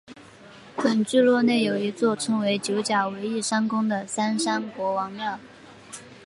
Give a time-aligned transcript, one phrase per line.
[0.75, 5.37] 本聚落内有一座称为九甲围义山宫的三山国王庙。